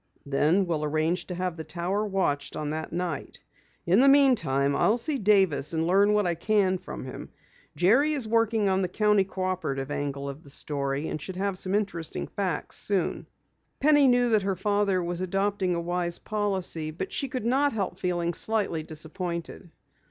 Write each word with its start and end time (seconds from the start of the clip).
"Then 0.25 0.65
we'll 0.65 0.83
arrange 0.83 1.27
to 1.27 1.35
have 1.35 1.57
the 1.57 1.63
Tower 1.63 2.03
watched 2.07 2.55
on 2.55 2.71
that 2.71 2.91
night. 2.91 3.39
In 3.85 3.99
the 3.99 4.07
meantime, 4.07 4.75
I'll 4.75 4.97
see 4.97 5.19
Davis 5.19 5.73
and 5.73 5.85
learn 5.85 6.13
what 6.13 6.25
I 6.25 6.33
can 6.33 6.79
from 6.79 7.05
him. 7.05 7.29
Jerry 7.75 8.13
is 8.13 8.27
working 8.27 8.67
on 8.67 8.81
the 8.81 8.87
County 8.87 9.23
Cooperative 9.23 9.91
angle 9.91 10.27
of 10.27 10.41
the 10.43 10.49
story, 10.49 11.07
and 11.07 11.21
should 11.21 11.35
have 11.35 11.55
some 11.59 11.75
interesting 11.75 12.25
facts 12.25 12.77
soon." 12.77 13.27
Penny 13.79 14.07
knew 14.07 14.29
that 14.29 14.41
her 14.41 14.55
father 14.55 15.03
was 15.03 15.21
adopting 15.21 15.75
a 15.75 15.79
wise 15.79 16.17
policy, 16.17 16.89
but 16.89 17.13
she 17.13 17.27
could 17.27 17.45
not 17.45 17.71
help 17.71 17.99
feeling 17.99 18.33
slightly 18.33 18.81
disappointed. 18.81 19.69